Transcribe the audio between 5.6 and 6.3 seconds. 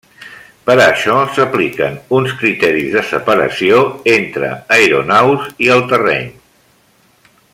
i amb el terreny.